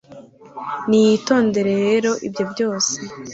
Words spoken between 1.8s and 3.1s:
rero ibyo byose